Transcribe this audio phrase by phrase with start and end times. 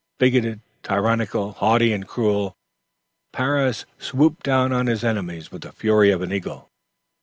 [0.17, 2.55] Bigoted, tyrannical, haughty and cruel,
[3.31, 6.71] Parris swooped down on his enemies with the fury of an eagle.